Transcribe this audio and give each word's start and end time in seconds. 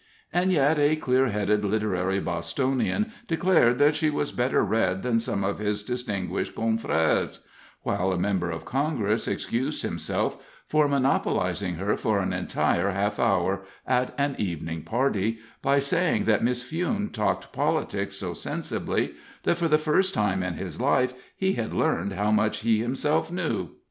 And 0.33 0.51
yet, 0.51 0.79
a 0.79 0.95
clear 0.95 1.27
headed 1.27 1.63
literary 1.63 2.19
Bostonian 2.19 3.11
declared 3.27 3.77
that 3.77 3.95
she 3.95 4.09
was 4.09 4.31
better 4.31 4.65
read 4.65 5.03
than 5.03 5.19
some 5.19 5.43
of 5.43 5.59
his 5.59 5.83
distinguished 5.83 6.55
confreres; 6.55 7.45
while 7.83 8.11
a 8.11 8.17
member 8.17 8.49
of 8.49 8.65
Congress 8.65 9.27
excused 9.27 9.83
himself 9.83 10.43
for 10.65 10.87
monopolizing 10.87 11.75
her 11.75 11.95
for 11.97 12.17
an 12.19 12.33
entire 12.33 12.89
half 12.89 13.19
hour, 13.19 13.61
at 13.85 14.15
an 14.17 14.33
evening 14.39 14.81
party, 14.81 15.37
by 15.61 15.77
saying 15.77 16.25
that 16.25 16.43
Miss 16.43 16.63
Fewne 16.63 17.11
talked 17.11 17.53
politics 17.53 18.15
so 18.15 18.33
sensibly, 18.33 19.13
that 19.43 19.59
for 19.59 19.67
the 19.67 19.77
first 19.77 20.15
time 20.15 20.41
in 20.41 20.55
his 20.55 20.81
life 20.81 21.13
he 21.37 21.53
had 21.53 21.75
learned 21.75 22.13
how 22.13 22.31
much 22.31 22.61
he 22.61 22.79
himself 22.79 23.31
knew. 23.31 23.75